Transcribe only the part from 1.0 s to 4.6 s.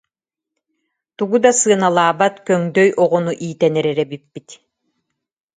Тугу да сыаналаабат көҥдөй оҕону иитэн эрэр эбиппит